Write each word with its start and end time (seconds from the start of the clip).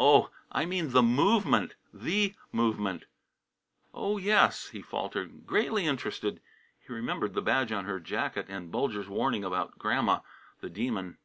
"Oh, 0.00 0.30
I 0.50 0.64
mean 0.64 0.90
the 0.90 1.00
Movement 1.00 1.76
the 1.92 2.34
movement!" 2.50 3.04
"Oh, 3.94 4.18
yes," 4.18 4.70
he 4.70 4.82
faltered. 4.82 5.46
"Greatly 5.46 5.86
interested!" 5.86 6.40
He 6.84 6.92
remembered 6.92 7.34
the 7.34 7.40
badge 7.40 7.70
on 7.70 7.84
her 7.84 8.00
jacket, 8.00 8.46
and 8.48 8.72
Bulger's 8.72 9.08
warning 9.08 9.44
about 9.44 9.78
Grandma, 9.78 10.22
the 10.60 10.70
Demon. 10.70 11.18